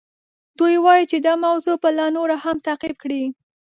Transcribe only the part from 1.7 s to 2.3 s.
به لا